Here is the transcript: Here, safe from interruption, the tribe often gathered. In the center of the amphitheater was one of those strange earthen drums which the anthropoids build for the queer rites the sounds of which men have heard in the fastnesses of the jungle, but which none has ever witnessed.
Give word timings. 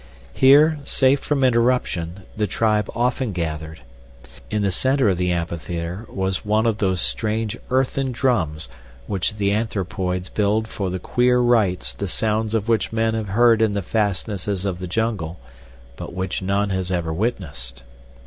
Here, 0.33 0.79
safe 0.83 1.19
from 1.19 1.43
interruption, 1.43 2.23
the 2.35 2.47
tribe 2.47 2.89
often 2.95 3.33
gathered. 3.33 3.81
In 4.49 4.63
the 4.63 4.71
center 4.71 5.09
of 5.09 5.19
the 5.19 5.31
amphitheater 5.31 6.07
was 6.09 6.43
one 6.43 6.65
of 6.65 6.79
those 6.79 6.99
strange 6.99 7.55
earthen 7.69 8.11
drums 8.11 8.67
which 9.05 9.35
the 9.35 9.51
anthropoids 9.53 10.27
build 10.27 10.67
for 10.67 10.89
the 10.89 10.97
queer 10.97 11.37
rites 11.37 11.93
the 11.93 12.07
sounds 12.07 12.55
of 12.55 12.67
which 12.67 12.91
men 12.91 13.13
have 13.13 13.27
heard 13.29 13.61
in 13.61 13.75
the 13.75 13.83
fastnesses 13.83 14.65
of 14.65 14.79
the 14.79 14.87
jungle, 14.87 15.39
but 15.97 16.13
which 16.15 16.41
none 16.41 16.71
has 16.71 16.91
ever 16.91 17.13
witnessed. 17.13 17.83